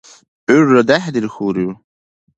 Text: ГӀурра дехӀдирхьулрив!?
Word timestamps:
ГӀурра 0.45 0.81
дехӀдирхьулрив!? 0.89 1.71